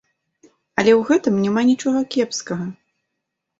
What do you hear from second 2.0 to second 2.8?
кепскага.